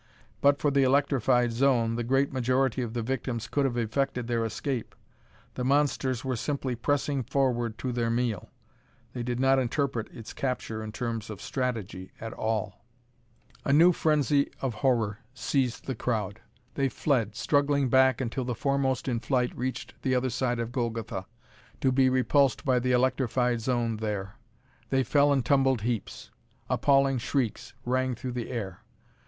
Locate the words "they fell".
24.89-25.31